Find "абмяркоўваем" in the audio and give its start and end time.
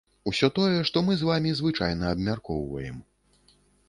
2.13-2.97